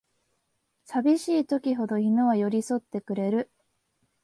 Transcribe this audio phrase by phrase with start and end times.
[0.83, 3.51] さびしい時ほど犬は寄りそってくれる